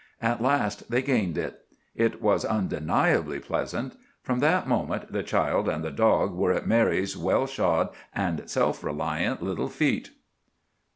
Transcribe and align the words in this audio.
At 0.23 0.41
last 0.41 0.89
they 0.89 1.03
gained 1.03 1.37
it. 1.37 1.59
It 1.95 2.23
was 2.23 2.43
undeniably 2.43 3.37
pleasant. 3.39 3.97
From 4.23 4.39
that 4.39 4.67
moment 4.67 5.11
the 5.13 5.21
child 5.21 5.69
and 5.69 5.83
the 5.83 5.91
dog 5.91 6.33
were 6.33 6.51
at 6.51 6.65
Mary's 6.65 7.15
well 7.15 7.45
shod 7.45 7.89
and 8.11 8.49
self 8.49 8.83
reliant 8.83 9.43
little 9.43 9.69
feet. 9.69 10.09